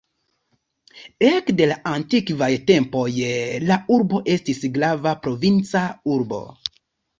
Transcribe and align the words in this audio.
Ekde 1.31 1.67
la 1.71 1.77
antikvaj 1.91 2.49
tempoj 2.71 3.05
la 3.67 3.79
urbo 3.99 4.25
estis 4.39 4.67
grava 4.81 5.15
provinca 5.29 5.87
urbo. 6.19 6.45